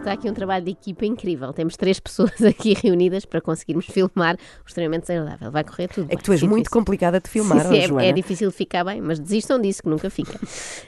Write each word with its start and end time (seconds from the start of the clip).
está 0.00 0.12
aqui 0.12 0.30
um 0.30 0.34
trabalho 0.34 0.64
de 0.64 0.70
equipa 0.70 1.04
incrível. 1.06 1.52
Temos 1.52 1.76
três 1.76 2.00
pessoas 2.00 2.40
aqui 2.42 2.74
reunidas 2.74 3.24
para 3.24 3.40
conseguirmos 3.40 3.86
filmar 3.86 4.34
o 4.34 4.66
extremamente 4.66 5.02
desagradável. 5.02 5.50
Vai 5.50 5.64
correr 5.64 5.88
tudo. 5.88 6.06
É 6.10 6.16
que 6.16 6.22
tu 6.22 6.32
és 6.32 6.42
muito 6.42 6.70
complicada 6.70 7.20
de 7.20 7.28
filmar, 7.28 7.66
Sim, 7.66 7.82
sim, 7.86 7.98
é, 8.00 8.08
é 8.08 8.12
difícil 8.12 8.50
ficar 8.50 8.84
bem, 8.84 9.00
mas 9.00 9.18
desistam 9.18 9.60
disso 9.60 9.82
que 9.82 9.88
nunca 9.88 10.08
fica. 10.10 10.38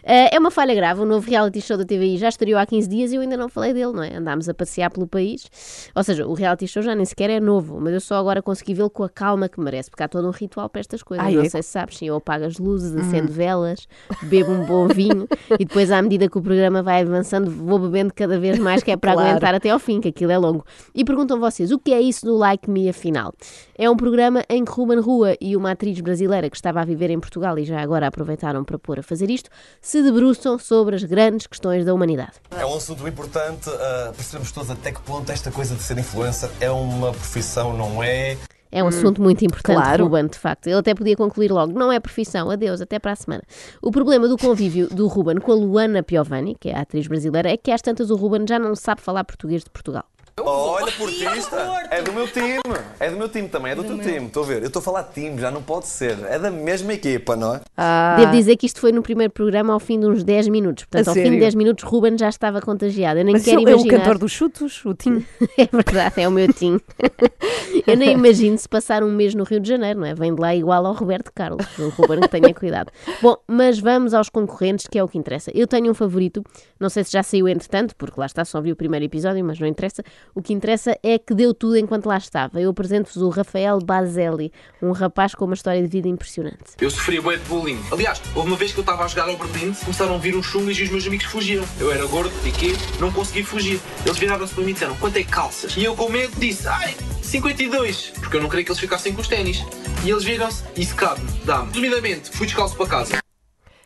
Eh, 0.02 0.34
é 0.34 0.38
uma 0.38 0.51
falha 0.51 0.75
grave. 0.75 1.01
O 1.01 1.05
novo 1.05 1.29
reality 1.29 1.61
show 1.61 1.77
da 1.77 1.84
TVI 1.84 2.16
já 2.19 2.29
estreou 2.29 2.59
há 2.59 2.66
15 2.66 2.88
dias 2.88 3.12
e 3.12 3.16
eu 3.16 3.23
ainda 3.23 3.37
não 3.37 3.48
falei 3.48 3.73
dele, 3.73 3.93
não 3.93 4.02
é? 4.02 4.16
Andámos 4.16 4.48
a 4.48 4.55
passear 4.55 4.91
pelo 4.91 5.07
país. 5.07 5.46
Ou 5.95 6.02
seja, 6.02 6.27
o 6.27 6.34
reality 6.34 6.66
show 6.66 6.82
já 6.82 6.95
nem 6.95 7.05
sequer 7.05 7.30
é 7.30 7.41
novo, 7.41 7.80
mas 7.80 7.93
eu 7.93 8.00
só 8.00 8.16
agora 8.16 8.43
consegui 8.43 8.75
vê-lo 8.75 8.91
com 8.91 9.05
a 9.05 9.09
calma 9.09 9.48
que 9.48 9.61
merece, 9.61 9.91
porque 9.91 10.02
há 10.02 10.09
todo 10.09 10.27
um 10.27 10.30
ritual 10.30 10.69
para 10.69 10.80
estas 10.80 11.02
coisas. 11.02 11.27
Ah, 11.27 11.30
não 11.30 11.42
é? 11.42 11.48
sei 11.48 11.62
se 11.62 11.69
sabes, 11.70 11.98
sim, 11.98 12.06
eu 12.06 12.16
apago 12.16 12.45
as 12.45 12.59
luzes, 12.59 12.95
acendo 12.97 13.33
velas, 13.33 13.89
bebo 14.23 14.52
um 14.52 14.64
bom 14.64 14.89
vinho 14.89 15.28
e 15.59 15.64
depois, 15.64 15.91
à 15.91 16.00
medida 16.00 16.28
que 16.28 16.39
o 16.39 16.42
programa 16.42 16.83
vai 16.83 17.02
avançando, 17.02 17.50
vou 17.50 17.78
bebendo 17.78 18.12
cada 18.14 18.39
vez 18.39 18.59
mais, 18.59 18.83
que 18.83 18.91
é 18.91 18.94
para 18.97 19.12
Claro. 19.12 19.29
aguentar 19.29 19.55
até 19.55 19.71
ao 19.71 19.79
fim, 19.79 20.01
que 20.01 20.09
aquilo 20.09 20.33
é 20.33 20.39
longo. 20.39 20.65
E 20.95 21.05
perguntam 21.05 21.39
vocês, 21.41 21.71
o 21.71 21.79
que 21.79 21.93
é 21.93 22.01
isso 22.01 22.25
do 22.25 22.37
Like 22.37 22.69
Me 22.71 22.89
afinal? 22.89 23.33
É 23.77 23.89
um 23.91 23.97
programa 23.97 24.45
em 24.48 24.65
que 24.65 24.70
Ruben 24.70 25.01
Rua 25.01 25.37
e 25.41 25.57
uma 25.57 25.73
atriz 25.73 26.01
brasileira 26.01 26.48
que 26.48 26.57
estava 26.57 26.80
a 26.80 26.84
viver 26.84 27.11
em 27.11 27.19
Portugal 27.19 27.59
e 27.59 27.65
já 27.65 27.80
agora 27.80 28.07
aproveitaram 28.07 28.65
para 28.65 28.79
pôr 28.79 29.01
a 29.01 29.03
fazer 29.03 29.30
isto, 29.30 29.51
se 29.80 30.03
debruçam 30.03 30.59
sobre 30.59 30.97
as 30.97 31.05
grandes 31.05 31.47
questões 31.47 31.84
da 31.84 31.93
humanidade. 31.93 32.33
É 32.51 32.65
um 32.65 32.75
assunto 32.77 33.07
importante, 33.07 33.69
uh, 33.69 34.12
percebemos 34.15 34.53
todos 34.53 34.70
até 34.70 34.93
que 34.93 35.01
ponto 35.03 35.31
esta 35.31 35.51
coisa 35.51 35.75
de 35.75 35.83
ser 35.83 35.98
influencer 35.98 36.51
é 36.61 36.70
uma 36.70 37.12
profissão, 37.12 37.77
não 37.77 38.03
é? 38.03 38.37
É 38.74 38.83
um 38.83 38.88
assunto 38.88 39.23
muito 39.23 39.45
importante, 39.45 39.77
claro. 39.77 40.05
Ruben, 40.05 40.27
de 40.27 40.37
facto. 40.37 40.66
Ele 40.66 40.77
até 40.77 40.95
podia 40.95 41.16
concluir 41.16 41.52
logo. 41.52 41.73
Não 41.73 41.92
é 41.92 42.01
profissão, 42.01 42.50
adeus, 42.50 42.80
até 42.80 42.98
para 42.98 43.12
a 43.12 43.17
semana. 43.17 43.42
O 43.80 43.92
problema 43.92 44.27
do 44.27 44.36
convívio 44.36 44.89
do 44.89 45.06
Ruben 45.06 45.36
com 45.36 45.53
a 45.53 45.55
Luana 45.55 46.03
Piovani, 46.03 46.56
que 46.58 46.70
é 46.70 46.77
a 46.77 46.80
atriz 46.80 47.06
brasileira, 47.06 47.50
é 47.50 47.56
que 47.56 47.70
às 47.70 47.80
tantas 47.80 48.11
o 48.11 48.17
Ruben 48.17 48.45
já 48.48 48.58
não 48.58 48.75
sabe 48.75 49.00
falar 49.00 49.22
português 49.22 49.62
de 49.62 49.70
Portugal. 49.70 50.05
Olha, 50.40 50.90
portista! 50.92 51.86
É 51.90 52.02
do 52.02 52.12
meu 52.12 52.27
time! 52.27 52.58
É 52.98 53.08
do 53.08 53.16
meu 53.16 53.28
time 53.28 53.48
também, 53.48 53.70
é 53.72 53.74
do, 53.77 53.84
teu 53.84 53.98
time. 53.98 54.27
Estou 54.27 54.42
a 54.42 54.46
ver, 54.46 54.62
eu 54.62 54.66
estou 54.66 54.80
a 54.80 54.82
falar 54.82 55.02
de 55.02 55.12
time, 55.14 55.40
já 55.40 55.48
não 55.50 55.62
pode 55.62 55.86
ser. 55.86 56.18
É 56.24 56.38
da 56.40 56.50
mesma 56.50 56.92
equipa, 56.92 57.36
não 57.36 57.54
é? 57.54 57.60
Ah, 57.77 58.16
Devo 58.18 58.32
dizer 58.32 58.56
que 58.56 58.66
isto 58.66 58.80
foi 58.80 58.90
no 58.90 59.00
primeiro 59.00 59.32
programa 59.32 59.72
ao 59.72 59.78
fim 59.78 59.98
de 59.98 60.06
uns 60.06 60.24
10 60.24 60.48
minutos. 60.48 60.84
Portanto, 60.84 61.06
A 61.06 61.10
ao 61.10 61.14
fim 61.14 61.22
de 61.22 61.27
sério? 61.28 61.40
10 61.40 61.55
minutos, 61.55 61.84
Ruben 61.84 62.18
já 62.18 62.28
estava 62.28 62.60
contagiado. 62.60 63.20
Eu 63.20 63.24
nem 63.24 63.34
mas 63.34 63.44
quero 63.44 63.60
ele 63.60 63.70
é 63.70 63.74
o 63.74 63.78
imaginar. 63.78 63.98
cantor 63.98 64.18
dos 64.18 64.32
chutos, 64.32 64.84
o 64.84 64.92
Tim. 64.94 65.24
É 65.56 65.66
verdade, 65.70 66.20
é 66.20 66.28
o 66.28 66.32
meu 66.32 66.52
tim. 66.52 66.80
Eu 67.86 67.96
nem 67.96 68.12
imagino 68.12 68.56
se 68.58 68.68
passar 68.68 69.02
um 69.05 69.10
mês 69.12 69.34
no 69.34 69.44
Rio 69.44 69.60
de 69.60 69.68
Janeiro, 69.68 70.00
não 70.00 70.06
é? 70.06 70.14
Vem 70.14 70.34
de 70.34 70.40
lá 70.40 70.55
igual 70.55 70.84
ao 70.86 70.94
Roberto 70.94 71.30
Carlos. 71.34 71.66
O 71.78 71.88
Ruben 71.90 72.20
que 72.20 72.28
tenha 72.28 72.52
cuidado. 72.55 72.90
Bom, 73.20 73.36
mas 73.46 73.78
vamos 73.78 74.14
aos 74.14 74.28
concorrentes, 74.28 74.86
que 74.86 74.98
é 74.98 75.05
o 75.05 75.08
que 75.08 75.18
interessa. 75.18 75.50
Eu 75.55 75.66
tenho 75.66 75.90
um 75.90 75.94
favorito, 75.94 76.42
não 76.80 76.88
sei 76.88 77.05
se 77.05 77.12
já 77.12 77.22
saiu 77.22 77.46
entretanto, 77.48 77.94
porque 77.96 78.18
lá 78.18 78.27
está, 78.27 78.44
só 78.44 78.60
vi 78.60 78.72
o 78.72 78.77
primeiro 78.77 79.05
episódio, 79.05 79.44
mas 79.44 79.58
não 79.60 79.66
interessa. 79.66 80.02
O 80.34 80.42
que 80.42 80.53
interessa 80.53 80.97
é 81.03 81.19
que 81.19 81.34
deu 81.34 81.53
tudo 81.53 81.77
enquanto 81.77 82.06
lá 82.06 82.17
estava. 82.17 82.61
Eu 82.61 82.70
apresento-vos 82.70 83.22
o 83.22 83.28
Rafael 83.28 83.78
Bazelli, 83.80 84.53
um 84.83 84.92
rapaz 84.92 85.34
com 85.34 85.44
uma 85.44 85.55
história 85.55 85.83
de 85.83 85.89
vida 85.89 86.08
impressionante. 86.08 86.75
Eu 86.80 86.91
sofria 86.91 87.20
bué 87.20 87.36
de 87.36 87.44
bullying. 87.44 87.80
Aliás, 87.91 88.20
houve 88.34 88.48
uma 88.48 88.56
vez 88.56 88.72
que 88.72 88.78
eu 88.78 88.83
estava 88.83 89.05
a 89.05 89.08
jogar 89.08 89.28
ao 89.28 89.36
Berlim, 89.36 89.72
começaram 89.75 90.14
a 90.14 90.19
vir 90.19 90.36
uns 90.36 90.47
chungas 90.47 90.77
e 90.77 90.84
os 90.84 90.91
meus 90.91 91.06
amigos 91.06 91.27
fugiram. 91.27 91.64
Eu 91.80 91.92
era 91.92 92.06
gordo, 92.06 92.33
piquê, 92.42 92.72
não 93.00 93.11
consegui 93.11 93.42
fugir. 93.42 93.80
Eles 94.05 94.19
viraram-se 94.19 94.55
para 94.55 94.64
mim 94.64 94.70
e 94.70 94.72
disseram, 94.75 94.97
quanto 94.97 95.17
é 95.17 95.25
calças? 95.25 95.77
E 95.77 95.84
eu 95.84 95.95
com 95.95 96.08
medo 96.08 96.34
disse, 96.39 96.69
ai, 96.69 96.95
52. 97.22 98.12
Porque 98.20 98.36
eu 98.36 98.42
não 98.42 98.48
queria 98.48 98.64
que 98.64 98.70
eles 98.70 98.80
ficassem 98.80 99.12
com 99.12 99.20
os 99.20 99.28
ténis. 99.28 99.64
E 100.05 100.11
eles 100.11 100.25
viram-se, 100.25 100.62
isso 100.77 100.95
cabe-me, 100.95 101.30
dá-me. 101.45 101.69
Resumidamente, 101.69 102.30
fui 102.30 102.47
descalço 102.47 102.77
para 102.77 102.86
casa. 102.86 103.23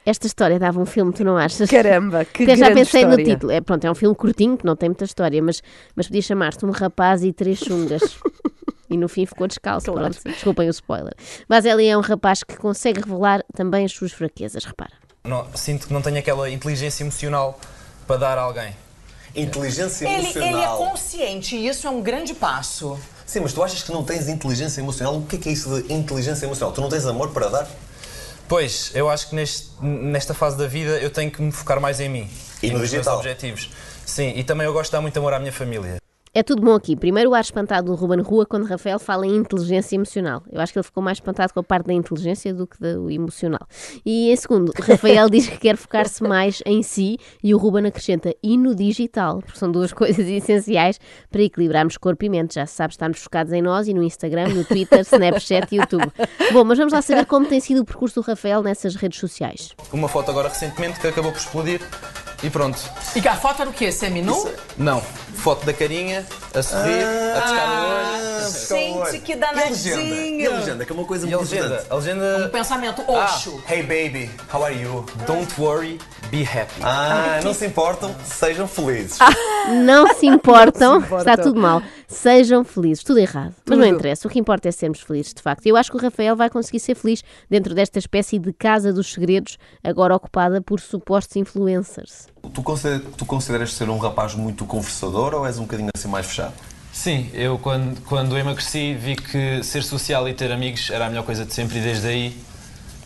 Esta 0.08 0.26
história 0.26 0.58
dava 0.58 0.80
um 0.80 0.86
filme, 0.86 1.12
tu 1.12 1.22
não 1.22 1.36
achas? 1.36 1.68
Caramba, 1.68 2.24
que 2.24 2.44
Até 2.44 2.56
já 2.56 2.68
pensei 2.68 3.02
história. 3.02 3.08
no 3.24 3.30
título. 3.30 3.52
É, 3.52 3.60
pronto, 3.60 3.84
é 3.84 3.90
um 3.90 3.94
filme 3.94 4.14
curtinho, 4.16 4.56
que 4.56 4.64
não 4.64 4.74
tem 4.74 4.88
muita 4.88 5.04
história, 5.04 5.42
mas, 5.42 5.62
mas 5.94 6.06
podia 6.06 6.22
chamar-se 6.22 6.64
Um 6.64 6.70
Rapaz 6.70 7.22
e 7.22 7.30
Três 7.30 7.58
Chungas. 7.58 8.16
e 8.88 8.96
no 8.96 9.06
fim 9.06 9.26
ficou 9.26 9.46
descalço. 9.46 9.92
Claro. 9.92 10.10
Pronto, 10.14 10.34
desculpem 10.34 10.66
o 10.66 10.70
spoiler. 10.70 11.12
Mas 11.46 11.66
ele 11.66 11.86
é 11.86 11.94
um 11.94 12.00
rapaz 12.00 12.42
que 12.42 12.56
consegue 12.56 13.00
revelar 13.00 13.44
também 13.54 13.84
as 13.84 13.92
suas 13.92 14.12
fraquezas, 14.12 14.64
repara. 14.64 14.92
Não, 15.24 15.46
sinto 15.54 15.86
que 15.86 15.92
não 15.92 16.00
tenho 16.00 16.18
aquela 16.18 16.48
inteligência 16.48 17.02
emocional 17.04 17.60
para 18.06 18.16
dar 18.16 18.38
a 18.38 18.40
alguém. 18.40 18.74
Inteligência 19.36 20.06
Ele, 20.06 20.20
emocional. 20.24 20.48
ele 20.48 20.62
é 20.62 20.90
consciente 20.90 21.54
e 21.54 21.68
isso 21.68 21.86
é 21.86 21.90
um 21.90 22.00
grande 22.00 22.32
passo. 22.32 22.98
Sim, 23.26 23.40
mas 23.40 23.52
tu 23.52 23.62
achas 23.62 23.82
que 23.82 23.92
não 23.92 24.02
tens 24.02 24.26
inteligência 24.26 24.80
emocional? 24.80 25.18
O 25.18 25.26
que 25.26 25.36
é 25.36 25.38
que 25.38 25.48
é 25.50 25.52
isso 25.52 25.82
de 25.82 25.92
inteligência 25.92 26.46
emocional? 26.46 26.72
Tu 26.72 26.80
não 26.80 26.88
tens 26.88 27.04
amor 27.04 27.28
para 27.30 27.48
dar? 27.48 27.68
Pois, 28.48 28.90
eu 28.94 29.08
acho 29.10 29.28
que 29.28 29.34
neste- 29.34 29.68
nesta 29.82 30.32
fase 30.34 30.56
da 30.56 30.66
vida 30.66 30.98
eu 30.98 31.10
tenho 31.10 31.30
que 31.30 31.40
me 31.42 31.52
focar 31.52 31.80
mais 31.80 32.00
em 32.00 32.08
mim. 32.08 32.30
E 32.62 32.68
no 32.70 32.78
nos 32.78 32.90
digital? 32.90 33.14
meus 33.14 33.26
objetivos. 33.26 33.70
Sim, 34.06 34.32
e 34.34 34.42
também 34.42 34.66
eu 34.66 34.72
gosto 34.72 34.90
de 34.90 34.92
dar 34.92 35.00
muito 35.02 35.16
amor 35.18 35.34
à 35.34 35.38
minha 35.38 35.52
família. 35.52 35.98
É 36.38 36.42
tudo 36.44 36.62
bom 36.62 36.72
aqui. 36.76 36.94
Primeiro, 36.94 37.30
o 37.30 37.34
ar 37.34 37.40
espantado 37.40 37.88
do 37.88 37.96
Ruben 37.96 38.20
Rua 38.20 38.46
quando 38.46 38.64
Rafael 38.64 39.00
fala 39.00 39.26
em 39.26 39.34
inteligência 39.34 39.96
emocional. 39.96 40.40
Eu 40.48 40.60
acho 40.60 40.72
que 40.72 40.78
ele 40.78 40.84
ficou 40.84 41.02
mais 41.02 41.16
espantado 41.16 41.52
com 41.52 41.58
a 41.58 41.64
parte 41.64 41.86
da 41.86 41.92
inteligência 41.92 42.54
do 42.54 42.64
que 42.64 42.78
do 42.78 43.10
emocional. 43.10 43.66
E 44.06 44.30
em 44.30 44.36
segundo, 44.36 44.72
Rafael 44.80 45.26
diz 45.28 45.48
que 45.48 45.58
quer 45.58 45.76
focar-se 45.76 46.22
mais 46.22 46.62
em 46.64 46.80
si 46.80 47.18
e 47.42 47.52
o 47.52 47.58
Ruben 47.58 47.86
acrescenta 47.86 48.32
e 48.40 48.56
no 48.56 48.72
digital, 48.72 49.40
porque 49.40 49.58
são 49.58 49.72
duas 49.72 49.90
coisas 49.92 50.24
essenciais 50.28 51.00
para 51.28 51.42
equilibrarmos 51.42 51.96
corpo 51.96 52.24
e 52.24 52.28
mente. 52.28 52.54
Já 52.54 52.66
se 52.66 52.74
sabe, 52.74 52.92
estamos 52.92 53.18
focados 53.18 53.52
em 53.52 53.60
nós 53.60 53.88
e 53.88 53.92
no 53.92 54.04
Instagram, 54.04 54.50
no 54.50 54.64
Twitter, 54.64 55.00
Snapchat 55.12 55.74
e 55.74 55.78
YouTube. 55.78 56.06
Bom, 56.52 56.62
mas 56.62 56.78
vamos 56.78 56.92
lá 56.92 57.02
saber 57.02 57.26
como 57.26 57.46
tem 57.46 57.58
sido 57.58 57.80
o 57.80 57.84
percurso 57.84 58.20
do 58.20 58.24
Rafael 58.24 58.62
nessas 58.62 58.94
redes 58.94 59.18
sociais. 59.18 59.74
Uma 59.92 60.06
foto 60.06 60.30
agora 60.30 60.48
recentemente 60.48 61.00
que 61.00 61.06
acabou 61.08 61.32
por 61.32 61.38
explodir 61.38 61.80
e 62.42 62.50
pronto. 62.50 62.78
E 63.16 63.26
a 63.28 63.36
foto 63.36 63.62
era 63.62 63.70
o 63.70 63.72
quê? 63.72 63.90
Seminu? 63.90 64.48
Não, 64.76 65.00
foto 65.34 65.64
da 65.66 65.72
carinha, 65.72 66.24
a 66.54 66.62
sorrir, 66.62 67.04
a 67.36 67.40
piscar 67.42 67.68
no 67.68 67.88
olho. 67.88 68.28
Gente, 68.48 69.20
que 69.20 69.32
E 69.32 69.42
a 69.42 69.50
legenda? 69.52 70.00
E 70.02 70.46
a 70.46 70.50
danadinho. 70.50 70.50
legenda, 70.60 70.84
que 70.84 70.92
é 70.92 70.94
uma 70.94 71.04
coisa 71.04 71.26
E 71.28 71.34
a 71.34 71.36
muito 71.36 71.50
legenda? 71.50 71.66
importante. 71.82 71.92
A 71.92 71.94
legenda. 71.96 72.48
Pensamento 72.50 73.02
Ah, 73.08 73.12
Oxo. 73.24 73.62
Hey 73.68 73.82
baby, 73.82 74.30
how 74.52 74.64
are 74.64 74.74
you? 74.74 75.04
don't 75.26 75.52
worry, 75.60 75.98
be 76.30 76.42
happy. 76.42 76.80
Ah, 76.82 77.40
não 77.42 77.52
se 77.52 77.66
importam, 77.66 78.14
sejam 78.24 78.66
felizes. 78.68 79.18
Importam, 79.20 79.74
Não 79.84 80.14
se 80.14 80.26
importam. 80.26 81.00
está 81.18 81.36
tudo 81.36 81.60
mal. 81.60 81.82
Sejam 82.10 82.64
felizes, 82.64 83.04
tudo 83.04 83.18
errado. 83.18 83.54
Mas 83.68 83.78
não 83.78 83.84
interessa, 83.86 84.26
o 84.26 84.30
que 84.30 84.38
importa 84.38 84.66
é 84.66 84.72
sermos 84.72 85.00
felizes, 85.02 85.34
de 85.34 85.42
facto. 85.42 85.66
E 85.66 85.68
eu 85.68 85.76
acho 85.76 85.90
que 85.90 85.96
o 85.98 86.00
Rafael 86.00 86.34
vai 86.34 86.48
conseguir 86.48 86.80
ser 86.80 86.94
feliz 86.94 87.22
dentro 87.50 87.74
desta 87.74 87.98
espécie 87.98 88.38
de 88.38 88.50
casa 88.52 88.92
dos 88.94 89.12
segredos, 89.12 89.58
agora 89.84 90.16
ocupada 90.16 90.60
por 90.62 90.80
supostos 90.80 91.36
influencers. 91.36 92.26
Tu, 92.54 92.62
consider- 92.62 93.00
tu 93.16 93.26
consideras 93.26 93.74
ser 93.74 93.90
um 93.90 93.98
rapaz 93.98 94.34
muito 94.34 94.64
conversador 94.64 95.34
ou 95.34 95.46
és 95.46 95.58
um 95.58 95.62
bocadinho 95.62 95.90
assim 95.94 96.08
mais 96.08 96.26
fechado? 96.26 96.54
Sim, 96.94 97.28
eu 97.34 97.58
quando, 97.58 98.00
quando 98.06 98.36
emagreci 98.38 98.94
vi 98.94 99.14
que 99.14 99.62
ser 99.62 99.82
social 99.84 100.26
e 100.28 100.32
ter 100.32 100.50
amigos 100.50 100.88
era 100.90 101.06
a 101.06 101.08
melhor 101.10 101.24
coisa 101.24 101.44
de 101.44 101.52
sempre 101.52 101.78
e 101.78 101.82
desde 101.82 102.08
aí 102.08 102.36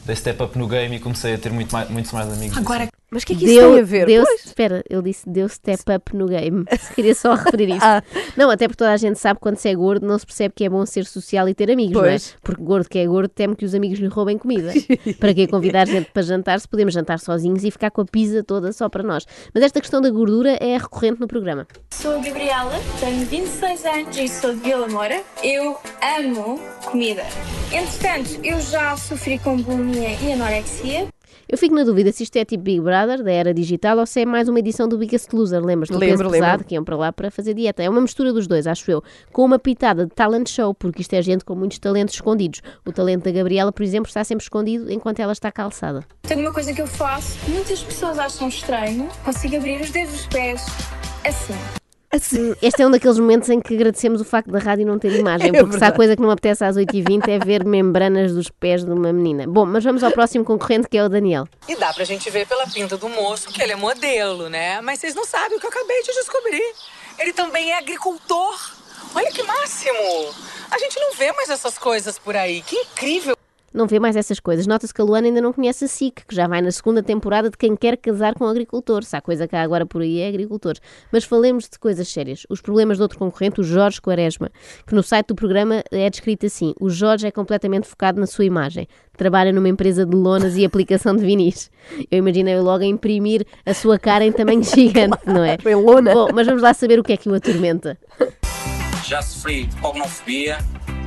dei 0.04 0.16
step 0.16 0.42
up 0.42 0.58
no 0.58 0.66
game 0.66 0.96
e 0.96 1.00
comecei 1.00 1.34
a 1.34 1.38
ter 1.38 1.52
muito 1.52 1.72
mais, 1.72 1.88
muitos 1.88 2.12
mais 2.12 2.32
amigos. 2.32 2.56
Agora, 2.58 2.88
Mas 3.10 3.22
o 3.22 3.26
que 3.26 3.32
é 3.34 3.36
que 3.36 3.44
isso 3.44 3.60
tem 3.60 3.78
a 3.80 3.82
ver? 3.82 4.06
deu, 4.06 4.24
Pois. 4.24 4.44
espera, 4.44 4.82
ele 4.90 5.02
disse 5.02 5.28
deu 5.28 5.48
step 5.48 5.82
up 5.94 6.16
no 6.16 6.26
game. 6.26 6.64
Queria 6.94 7.14
só 7.14 7.34
referir 7.34 7.70
isso. 7.70 7.84
Ah. 7.84 8.02
Não, 8.36 8.50
até 8.50 8.66
porque 8.66 8.78
toda 8.78 8.92
a 8.92 8.96
gente 8.96 9.18
sabe 9.18 9.38
que 9.38 9.42
quando 9.42 9.56
se 9.58 9.68
é 9.68 9.74
gordo 9.74 10.06
não 10.06 10.18
se 10.18 10.26
percebe 10.26 10.54
que 10.56 10.64
é 10.64 10.68
bom 10.68 10.84
ser 10.84 11.04
social 11.04 11.48
e 11.48 11.54
ter 11.54 11.70
amigos, 11.70 11.92
não 11.94 12.04
é? 12.04 12.10
Pois. 12.10 12.36
Porque 12.42 12.62
gordo 12.62 12.88
que 12.88 12.98
é 12.98 13.06
gordo 13.06 13.28
teme 13.28 13.54
que 13.54 13.64
os 13.64 13.74
amigos 13.74 13.98
lhe 13.98 14.08
roubem 14.08 14.36
comida. 14.38 14.72
para 15.20 15.32
que 15.32 15.46
convidar 15.46 15.86
gente 15.86 16.10
para 16.10 16.22
jantar 16.22 16.58
se 16.60 16.66
podemos 16.66 16.92
jantar 16.94 17.18
sozinhos 17.20 17.62
e 17.64 17.70
ficar 17.70 17.90
com 17.90 18.00
a 18.00 18.04
pizza 18.04 18.42
toda 18.42 18.72
só 18.72 18.88
para 18.88 19.02
nós? 19.02 19.24
Mas 19.54 19.62
esta 19.62 19.80
questão 19.80 20.00
da 20.00 20.10
gordura 20.10 20.56
é 20.60 20.76
recorrente 20.76 21.20
no 21.20 21.28
programa. 21.28 21.66
Sou 21.90 22.16
a 22.16 22.18
Gabriela, 22.18 22.72
tenho 22.98 23.24
26 23.26 23.84
anos 23.84 24.16
e 24.16 24.26
sou 24.28 24.52
de 24.54 24.60
Vila 24.60 24.88
Moura. 24.88 25.22
Eu 25.44 25.78
amo 26.18 26.58
comida. 26.84 27.22
Entretanto, 27.72 28.38
eu 28.44 28.60
já 28.60 28.94
sofri 28.98 29.38
com 29.38 29.56
bulimia 29.56 30.10
e 30.20 30.32
anorexia. 30.32 31.08
Eu 31.48 31.56
fico 31.56 31.74
na 31.74 31.84
dúvida 31.84 32.12
se 32.12 32.22
isto 32.22 32.36
é 32.36 32.44
tipo 32.44 32.62
Big 32.62 32.80
Brother, 32.80 33.22
da 33.22 33.32
era 33.32 33.54
digital, 33.54 33.98
ou 33.98 34.06
se 34.06 34.20
é 34.20 34.26
mais 34.26 34.48
uma 34.48 34.58
edição 34.58 34.86
do 34.86 34.98
Biggest 34.98 35.32
Loser. 35.32 35.64
Lembras-te 35.64 35.92
do 35.92 35.98
Lembro, 35.98 36.18
peso 36.18 36.30
pesado 36.30 36.52
lembro. 36.52 36.64
que 36.66 36.74
iam 36.74 36.84
para 36.84 36.96
lá 36.96 37.12
para 37.12 37.30
fazer 37.30 37.54
dieta? 37.54 37.82
É 37.82 37.88
uma 37.88 38.00
mistura 38.00 38.32
dos 38.32 38.46
dois, 38.46 38.66
acho 38.66 38.90
eu, 38.90 39.02
com 39.32 39.44
uma 39.44 39.58
pitada 39.58 40.04
de 40.04 40.12
talent 40.12 40.48
show, 40.48 40.74
porque 40.74 41.00
isto 41.00 41.14
é 41.14 41.22
gente 41.22 41.44
com 41.44 41.54
muitos 41.54 41.78
talentos 41.78 42.14
escondidos. 42.14 42.60
O 42.86 42.92
talento 42.92 43.24
da 43.24 43.30
Gabriela, 43.32 43.72
por 43.72 43.82
exemplo, 43.82 44.08
está 44.08 44.22
sempre 44.22 44.44
escondido 44.44 44.90
enquanto 44.90 45.20
ela 45.20 45.32
está 45.32 45.50
calçada. 45.50 46.04
Tenho 46.22 46.40
uma 46.42 46.52
coisa 46.52 46.72
que 46.74 46.82
eu 46.82 46.86
faço, 46.86 47.38
muitas 47.48 47.82
pessoas 47.82 48.18
acham 48.18 48.48
estranho, 48.48 49.08
consigo 49.24 49.56
abrir 49.56 49.80
os 49.80 49.90
dedos 49.90 50.12
dos 50.12 50.26
pés 50.26 50.62
assim. 51.24 51.81
Assim. 52.12 52.54
Este 52.60 52.82
é 52.82 52.86
um 52.86 52.90
daqueles 52.90 53.18
momentos 53.18 53.48
em 53.48 53.60
que 53.60 53.74
agradecemos 53.74 54.20
o 54.20 54.24
facto 54.24 54.50
da 54.50 54.58
rádio 54.58 54.86
não 54.86 54.98
ter 54.98 55.12
imagem, 55.12 55.48
É 55.54 55.58
porque 55.58 55.78
se 55.78 55.84
há 55.84 55.90
coisa 55.90 56.14
que 56.14 56.22
não 56.22 56.30
apetece 56.30 56.64
às 56.64 56.76
8h20 56.76 57.28
é 57.28 57.38
ver 57.38 57.64
membranas 57.64 58.32
dos 58.32 58.50
pés 58.50 58.84
de 58.84 58.90
uma 58.90 59.12
menina. 59.12 59.46
Bom, 59.46 59.64
mas 59.64 59.82
vamos 59.82 60.04
ao 60.04 60.10
próximo 60.10 60.44
concorrente 60.44 60.88
que 60.88 60.98
é 60.98 61.04
o 61.04 61.08
Daniel. 61.08 61.48
E 61.68 61.74
dá 61.76 61.92
pra 61.92 62.04
gente 62.04 62.28
ver 62.30 62.46
pela 62.46 62.66
pinta 62.66 62.96
do 62.96 63.08
moço 63.08 63.48
que 63.48 63.62
ele 63.62 63.72
é 63.72 63.76
modelo, 63.76 64.48
né? 64.48 64.80
Mas 64.82 65.00
vocês 65.00 65.14
não 65.14 65.24
sabem 65.24 65.56
o 65.56 65.60
que 65.60 65.66
eu 65.66 65.70
acabei 65.70 66.02
de 66.02 66.12
descobrir. 66.12 66.74
Ele 67.18 67.32
também 67.32 67.70
é 67.72 67.78
agricultor. 67.78 68.54
Olha 69.14 69.30
que 69.30 69.42
máximo! 69.42 70.34
A 70.70 70.78
gente 70.78 70.98
não 70.98 71.12
vê 71.12 71.32
mais 71.32 71.50
essas 71.50 71.76
coisas 71.76 72.18
por 72.18 72.34
aí. 72.34 72.62
Que 72.62 72.76
incrível! 72.76 73.36
Não 73.72 73.86
vê 73.86 73.98
mais 73.98 74.16
essas 74.16 74.38
coisas. 74.38 74.66
Nota-se 74.66 74.92
que 74.92 75.00
a 75.00 75.04
Luana 75.04 75.26
ainda 75.26 75.40
não 75.40 75.52
conhece 75.52 75.84
a 75.84 75.88
SIC, 75.88 76.24
que 76.26 76.34
já 76.34 76.46
vai 76.46 76.60
na 76.60 76.70
segunda 76.70 77.02
temporada 77.02 77.50
de 77.50 77.56
Quem 77.56 77.76
Quer 77.76 77.96
Casar 77.96 78.34
com 78.34 78.46
Agricultor. 78.46 79.04
Se 79.04 79.16
há 79.16 79.20
coisa 79.20 79.48
que 79.48 79.56
há 79.56 79.62
agora 79.62 79.86
por 79.86 80.02
aí 80.02 80.20
é 80.20 80.28
agricultores. 80.28 80.80
Mas 81.10 81.24
falemos 81.24 81.68
de 81.68 81.78
coisas 81.78 82.08
sérias. 82.08 82.46
Os 82.48 82.60
problemas 82.60 82.98
de 82.98 83.02
outro 83.02 83.18
concorrente, 83.18 83.60
o 83.60 83.64
Jorge 83.64 84.00
Quaresma, 84.00 84.50
que 84.86 84.94
no 84.94 85.02
site 85.02 85.28
do 85.28 85.34
programa 85.34 85.82
é 85.90 86.08
descrito 86.10 86.46
assim: 86.46 86.74
o 86.80 86.90
Jorge 86.90 87.26
é 87.26 87.30
completamente 87.30 87.86
focado 87.86 88.20
na 88.20 88.26
sua 88.26 88.44
imagem. 88.44 88.86
Trabalha 89.16 89.52
numa 89.52 89.68
empresa 89.68 90.06
de 90.06 90.16
lonas 90.16 90.56
e 90.56 90.64
aplicação 90.64 91.14
de 91.14 91.24
vinis. 91.24 91.70
Eu 92.10 92.18
imaginei 92.18 92.58
logo 92.58 92.82
a 92.82 92.86
imprimir 92.86 93.46
a 93.64 93.74
sua 93.74 93.98
cara 93.98 94.24
em 94.24 94.32
tamanho 94.32 94.62
gigante, 94.64 95.18
não 95.26 95.44
é? 95.44 95.58
Em 95.64 95.74
lona. 95.74 96.12
Bom, 96.12 96.28
mas 96.34 96.46
vamos 96.46 96.62
lá 96.62 96.72
saber 96.74 96.98
o 96.98 97.02
que 97.02 97.12
é 97.12 97.16
que 97.16 97.28
o 97.28 97.34
atormenta. 97.34 97.98
Já 99.04 99.20
sofri 99.20 99.66
de 99.66 99.76
pognofobia, 99.76 100.58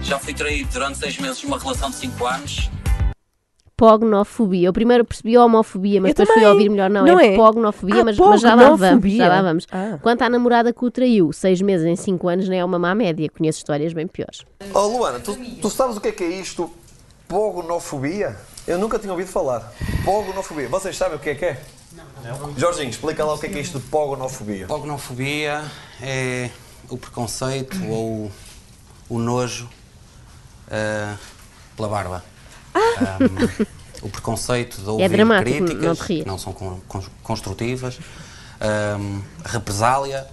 já 0.05 0.19
fui 0.19 0.33
traído 0.33 0.69
durante 0.71 0.97
seis 0.99 1.17
meses 1.17 1.41
numa 1.43 1.57
relação 1.57 1.89
de 1.89 1.95
cinco 1.95 2.25
anos. 2.25 2.69
Pognofobia. 3.77 4.69
Eu 4.69 4.73
primeiro 4.73 5.03
percebi 5.03 5.37
homofobia, 5.37 5.99
mas 5.99 6.11
Eu 6.11 6.15
depois 6.15 6.29
fui 6.29 6.35
também. 6.43 6.49
ouvir 6.53 6.69
melhor. 6.69 6.89
Não, 6.89 7.05
Não 7.05 7.19
é, 7.19 7.33
é? 7.33 7.35
pognofobia, 7.35 8.01
Ah, 8.01 8.05
mas, 8.05 8.17
mas 8.17 8.39
já 8.41 8.55
lá 8.55 8.63
vamos. 8.63 8.79
pognofobia. 8.79 9.17
Já 9.17 9.27
lá 9.27 9.41
vamos. 9.41 9.67
Ah. 9.71 9.99
Quanto 10.01 10.21
à 10.21 10.29
namorada 10.29 10.71
que 10.71 10.85
o 10.85 10.89
traiu, 10.89 11.33
seis 11.33 11.61
meses 11.61 11.85
em 11.85 11.95
cinco 11.97 12.29
anos 12.29 12.47
não 12.47 12.55
é 12.55 12.63
uma 12.63 12.79
má 12.79 12.95
média. 12.95 13.29
Conheço 13.37 13.57
histórias 13.59 13.91
bem 13.91 14.07
piores. 14.07 14.45
Oh, 14.73 14.87
Luana, 14.87 15.19
tu, 15.19 15.35
tu 15.61 15.69
sabes 15.69 15.97
o 15.97 16.01
que 16.01 16.07
é 16.07 16.11
que 16.13 16.23
é 16.23 16.29
isto? 16.39 16.71
Pogonofobia? 17.27 18.37
Eu 18.65 18.77
nunca 18.79 18.97
tinha 18.97 19.11
ouvido 19.11 19.27
falar. 19.27 19.73
Pogonofobia. 20.05 20.69
Vocês 20.69 20.95
sabem 20.95 21.17
o 21.17 21.19
que 21.19 21.31
é 21.31 21.35
que 21.35 21.45
é? 21.45 21.61
Não. 22.23 22.57
Jorginho, 22.57 22.89
explica 22.89 23.25
lá 23.25 23.33
o 23.33 23.37
que 23.37 23.47
é 23.47 23.49
que 23.49 23.57
é 23.57 23.61
isto 23.61 23.77
de 23.79 23.85
pogonofobia. 23.87 24.67
Pognofobia 24.67 25.63
é 26.01 26.49
o 26.89 26.97
preconceito 26.97 27.75
ou 27.89 28.31
o 29.09 29.19
nojo 29.19 29.69
ah, 30.71 31.15
pela 31.75 31.87
barba. 31.89 32.23
Ahm, 32.75 33.65
o 34.01 34.09
preconceito 34.09 34.81
de 34.81 34.89
ouvir 34.89 35.09
dramático, 35.09 35.59
não 35.59 35.65
críticas 35.67 35.99
rias. 36.01 36.23
que 36.23 36.27
não 36.29 36.37
são 36.37 36.53
con- 36.53 36.79
con- 36.87 37.03
construtivas, 37.23 37.97
ahm, 38.59 39.21
a 39.43 39.49
represália, 39.49 40.27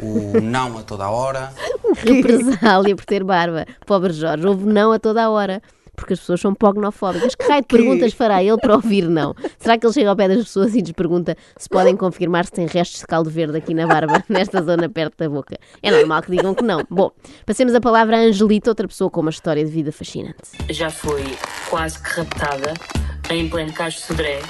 o 0.00 0.40
não 0.40 0.78
a 0.78 0.82
toda 0.82 1.04
a 1.04 1.10
hora. 1.10 1.52
Represália 1.96 2.96
por 2.96 3.04
ter 3.04 3.22
barba. 3.22 3.66
Pobre 3.86 4.12
Jorge, 4.12 4.46
houve 4.46 4.64
não 4.64 4.92
a 4.92 4.98
toda 4.98 5.28
hora. 5.28 5.62
Porque 5.96 6.14
as 6.14 6.20
pessoas 6.20 6.40
são 6.40 6.54
pognofóbicas. 6.54 7.34
Que 7.34 7.46
raio 7.46 7.62
de 7.62 7.68
perguntas 7.76 8.12
fará 8.12 8.42
ele 8.42 8.56
para 8.58 8.74
ouvir 8.74 9.08
não? 9.08 9.34
Será 9.58 9.76
que 9.78 9.86
ele 9.86 9.92
chega 9.92 10.10
ao 10.10 10.16
pé 10.16 10.28
das 10.28 10.38
pessoas 10.38 10.74
e 10.74 10.80
lhes 10.80 10.92
pergunta 10.92 11.36
se 11.56 11.68
podem 11.68 11.96
confirmar 11.96 12.44
se 12.44 12.52
tem 12.52 12.66
restos 12.66 13.00
de 13.00 13.06
caldo 13.06 13.30
verde 13.30 13.56
aqui 13.58 13.74
na 13.74 13.86
barba, 13.86 14.24
nesta 14.28 14.62
zona 14.62 14.88
perto 14.88 15.16
da 15.18 15.28
boca? 15.28 15.56
É 15.82 15.90
normal 15.90 16.22
que 16.22 16.30
digam 16.30 16.54
que 16.54 16.64
não. 16.64 16.84
Bom, 16.90 17.10
passemos 17.44 17.74
a 17.74 17.80
palavra 17.80 18.16
a 18.16 18.20
Angelita, 18.20 18.70
outra 18.70 18.88
pessoa 18.88 19.10
com 19.10 19.20
uma 19.20 19.30
história 19.30 19.64
de 19.64 19.70
vida 19.70 19.92
fascinante. 19.92 20.36
já 20.70 20.90
fui 20.90 21.22
quase 21.68 22.02
que 22.02 22.10
raptada 22.20 22.74
em 23.30 23.48
pleno 23.48 23.72
Caixo 23.72 23.98
de 23.98 24.04
Sodré 24.06 24.40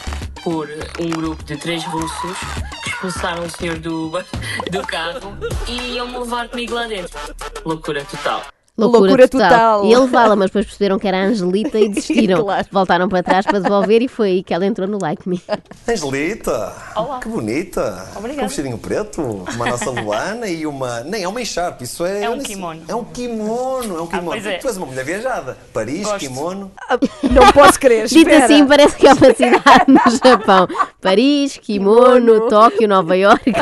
por 0.42 0.68
um 1.00 1.10
grupo 1.10 1.42
de 1.44 1.56
três 1.56 1.84
russos 1.84 2.38
que 2.82 2.90
expulsaram 2.90 3.44
o 3.44 3.50
senhor 3.50 3.78
do 3.78 4.06
Uber 4.06 4.24
do 4.70 4.82
carro 4.86 5.36
e 5.68 5.94
iam-me 5.94 6.18
levar 6.18 6.48
comigo 6.48 6.74
lá 6.74 6.86
dentro. 6.86 7.16
Loucura 7.64 8.04
total. 8.04 8.42
Loucura, 8.76 9.00
Loucura 9.02 9.28
total. 9.28 9.50
total. 9.50 9.84
E 9.84 9.92
ele 9.92 10.00
levá-la, 10.00 10.34
mas 10.34 10.46
depois 10.46 10.64
perceberam 10.64 10.98
que 10.98 11.06
era 11.06 11.18
a 11.18 11.24
Angelita 11.26 11.78
e 11.78 11.88
desistiram. 11.92 12.42
Claro. 12.42 12.66
Voltaram 12.72 13.08
para 13.08 13.22
trás 13.22 13.44
para 13.44 13.60
devolver 13.60 14.00
e 14.00 14.08
foi 14.08 14.28
aí 14.30 14.42
que 14.42 14.54
ela 14.54 14.64
entrou 14.64 14.88
no 14.88 14.98
Like 15.00 15.28
Me. 15.28 15.42
Angelita! 15.86 16.72
Olá. 16.96 17.20
Que 17.20 17.28
bonita! 17.28 18.08
Obrigada. 18.16 18.38
Com 18.40 18.44
um 18.44 18.48
vestidinho 18.48 18.78
preto, 18.78 19.20
uma 19.54 19.66
nossa 19.66 19.90
Luana 19.90 20.46
e 20.48 20.66
uma. 20.66 21.00
Nem 21.00 21.22
é 21.22 21.28
uma 21.28 21.42
echarpe, 21.42 21.84
isso 21.84 22.04
é. 22.06 22.24
É 22.24 22.30
um 22.30 22.36
sei- 22.36 22.54
kimono. 22.54 22.82
É 22.88 22.94
um 22.94 23.04
kimono, 23.04 23.98
é 23.98 24.00
um 24.00 24.06
kimono. 24.06 24.30
pois 24.30 24.46
é. 24.46 24.56
Tu 24.56 24.66
és 24.66 24.76
uma 24.78 24.86
mulher 24.86 25.04
viajada. 25.04 25.58
Paris, 25.74 26.04
Gosto. 26.04 26.18
kimono. 26.18 26.72
Não 27.30 27.52
posso 27.52 27.78
crer. 27.78 28.06
Dito 28.08 28.30
espera. 28.30 28.44
assim, 28.46 28.66
parece 28.66 28.96
que 28.96 29.06
é 29.06 29.12
uma 29.12 29.34
cidade 29.34 29.84
no 29.86 30.16
Japão. 30.24 30.66
Paris, 31.00 31.58
kimono, 31.58 32.20
Kimono. 32.20 32.48
Tóquio, 32.48 32.88
Nova 32.88 33.14
York. 33.16 33.52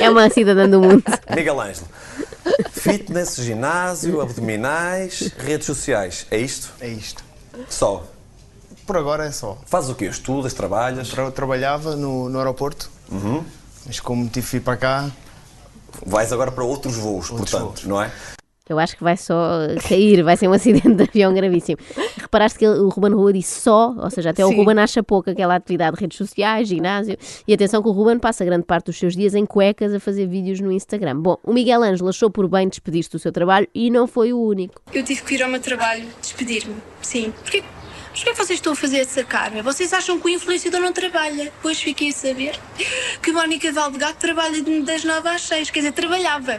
É 0.00 0.08
uma 0.10 0.28
cidadã 0.30 0.68
do 0.68 0.80
mundo. 0.80 1.02
Miguel 1.34 1.60
Ângelo. 1.60 1.86
Fitness, 2.70 3.36
ginásio, 3.36 4.20
abdominais, 4.20 5.32
redes 5.38 5.66
sociais. 5.66 6.26
É 6.30 6.38
isto? 6.38 6.72
É 6.80 6.88
isto. 6.88 7.24
Só. 7.68 8.04
Por 8.86 8.96
agora 8.96 9.24
é 9.26 9.32
só. 9.32 9.58
Fazes 9.66 9.90
o 9.90 9.94
quê? 9.94 10.04
Estudas, 10.06 10.54
trabalhas? 10.54 11.08
Tra- 11.08 11.30
trabalhava 11.30 11.96
no, 11.96 12.28
no 12.28 12.38
aeroporto, 12.38 12.90
Uhum. 13.10 13.44
mas 13.84 13.98
como 14.00 14.28
tive 14.28 14.48
que 14.48 14.56
ir 14.58 14.60
para 14.60 14.76
cá, 14.76 15.10
Vais 16.04 16.30
agora 16.30 16.52
para 16.52 16.62
outros 16.62 16.94
voos, 16.96 17.30
Outros 17.30 17.50
portanto, 17.50 17.78
voos. 17.80 17.84
não 17.84 18.02
é? 18.02 18.12
Eu 18.68 18.78
acho 18.78 18.96
que 18.96 19.04
vai 19.04 19.16
só 19.16 19.60
cair, 19.88 20.22
vai 20.24 20.36
ser 20.36 20.48
um 20.48 20.52
acidente 20.52 20.88
de 20.94 21.02
avião 21.04 21.32
gravíssimo. 21.32 21.78
Reparaste 22.16 22.58
que 22.58 22.64
ele- 22.64 22.80
o 22.80 22.88
Ruben 22.88 23.12
Rua 23.14 23.32
disse 23.32 23.60
só, 23.60 23.94
ou 23.96 24.10
seja, 24.10 24.30
até 24.30 24.44
o 24.44 24.48
Sim. 24.48 24.56
Ruben 24.56 24.78
acha 24.78 25.02
pouco 25.02 25.30
aquela 25.30 25.54
atividade 25.54 25.94
de 25.96 26.00
redes 26.00 26.18
sociais, 26.18 26.66
ginásio. 26.68 27.16
E 27.46 27.54
atenção 27.54 27.82
que 27.82 27.88
o 27.88 27.92
Ruben 27.92 28.18
passa 28.18 28.44
grande 28.44 28.64
parte 28.64 28.86
dos 28.86 28.98
seus 28.98 29.14
dias 29.14 29.34
em 29.34 29.46
cuecas 29.46 29.94
a 29.94 30.00
fazer 30.00 30.26
vídeos 30.26 30.60
no 30.60 30.72
Instagram. 30.72 31.20
Bom, 31.20 31.36
o 31.44 31.52
Miguel 31.52 31.82
Ângelo 31.82 32.08
achou 32.08 32.30
por 32.30 32.48
bem 32.48 32.68
despedir-se 32.68 33.10
do 33.10 33.18
seu 33.18 33.30
trabalho 33.32 33.68
e 33.74 33.90
não 33.90 34.06
foi 34.06 34.32
o 34.32 34.40
único. 34.40 34.80
Eu 34.92 35.04
tive 35.04 35.22
que 35.22 35.34
ir 35.36 35.42
ao 35.42 35.48
meu 35.48 35.60
trabalho 35.60 36.04
despedir-me. 36.20 36.74
Sim. 37.00 37.32
Porquê? 37.42 37.62
Mas 38.16 38.24
porquê 38.24 38.32
que 38.32 38.46
vocês 38.46 38.58
estão 38.58 38.72
a 38.72 38.76
fazer 38.76 39.00
essa 39.00 39.22
cara? 39.22 39.62
Vocês 39.62 39.92
acham 39.92 40.18
que 40.18 40.24
o 40.24 40.30
influenciador 40.30 40.80
não 40.80 40.90
trabalha? 40.90 41.44
Depois 41.44 41.78
fiquei 41.78 42.08
a 42.08 42.12
saber 42.14 42.58
que 43.20 43.30
Mónica 43.30 43.70
Valdegato 43.70 44.16
trabalha 44.18 44.62
das 44.82 45.04
9 45.04 45.28
às 45.28 45.42
6. 45.42 45.68
Quer 45.68 45.80
dizer, 45.80 45.92
trabalhava. 45.92 46.58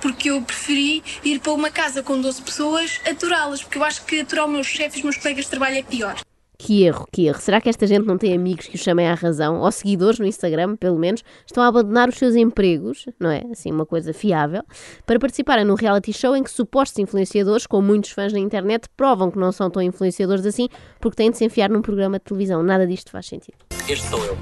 Porque 0.00 0.30
eu 0.30 0.40
preferi 0.40 1.04
ir 1.22 1.40
para 1.40 1.52
uma 1.52 1.68
casa 1.68 2.02
com 2.02 2.18
12 2.18 2.40
pessoas 2.40 3.02
aturá-las. 3.06 3.62
Porque 3.62 3.76
eu 3.76 3.84
acho 3.84 4.02
que 4.06 4.20
aturar 4.20 4.46
os 4.46 4.52
meus 4.52 4.66
chefes, 4.66 4.96
os 4.96 5.02
meus 5.02 5.18
colegas 5.18 5.44
de 5.44 5.50
trabalho 5.50 5.76
é 5.76 5.82
pior. 5.82 6.16
Que 6.64 6.82
erro, 6.82 7.06
que 7.12 7.26
erro. 7.26 7.38
Será 7.42 7.60
que 7.60 7.68
esta 7.68 7.86
gente 7.86 8.06
não 8.06 8.16
tem 8.16 8.32
amigos 8.32 8.66
que 8.66 8.76
o 8.76 8.78
chamem 8.78 9.06
à 9.06 9.12
razão? 9.12 9.60
Ou 9.60 9.70
seguidores 9.70 10.18
no 10.18 10.24
Instagram, 10.24 10.76
pelo 10.76 10.98
menos, 10.98 11.22
estão 11.46 11.62
a 11.62 11.66
abandonar 11.66 12.08
os 12.08 12.16
seus 12.16 12.34
empregos, 12.34 13.04
não 13.20 13.30
é? 13.30 13.42
Assim, 13.52 13.70
uma 13.70 13.84
coisa 13.84 14.14
fiável, 14.14 14.62
para 15.04 15.18
participarem 15.18 15.62
num 15.62 15.74
reality 15.74 16.10
show 16.10 16.34
em 16.34 16.42
que 16.42 16.50
supostos 16.50 16.98
influenciadores, 16.98 17.66
com 17.66 17.82
muitos 17.82 18.12
fãs 18.12 18.32
na 18.32 18.38
internet, 18.38 18.88
provam 18.96 19.30
que 19.30 19.38
não 19.38 19.52
são 19.52 19.68
tão 19.68 19.82
influenciadores 19.82 20.46
assim 20.46 20.70
porque 21.02 21.16
têm 21.16 21.30
de 21.30 21.36
se 21.36 21.44
enfiar 21.44 21.68
num 21.68 21.82
programa 21.82 22.16
de 22.16 22.24
televisão. 22.24 22.62
Nada 22.62 22.86
disto 22.86 23.10
faz 23.10 23.26
sentido. 23.26 23.58
Este 23.86 24.08
sou 24.08 24.24
eu. 24.24 24.34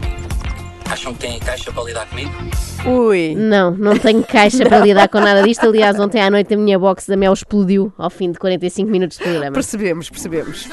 Acham 0.89 1.15
que 1.15 1.21
têm 1.21 1.41
caixa 1.41 1.73
para 1.73 1.83
lidar 1.83 2.09
comigo? 2.09 2.31
Ui. 2.87 3.35
Não, 3.35 3.73
não 3.73 3.99
tenho 3.99 4.23
caixa 4.23 4.65
para 4.65 4.79
lidar 4.79 5.09
com 5.09 5.19
nada 5.19 5.43
disto. 5.43 5.67
Aliás, 5.67 5.99
ontem 5.99 6.21
à 6.21 6.31
noite 6.31 6.55
a 6.55 6.57
minha 6.57 6.79
box 6.79 7.09
da 7.09 7.17
Mel 7.17 7.33
explodiu 7.33 7.93
ao 7.99 8.11
fim 8.11 8.31
de 8.31 8.39
45 8.39 8.89
minutos 8.89 9.19
de 9.19 9.25
programa. 9.25 9.55
Percebemos, 9.55 10.09
percebemos. 10.09 10.69